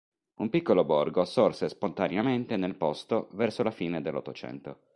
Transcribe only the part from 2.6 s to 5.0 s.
posto verso la fine dell'Ottocento.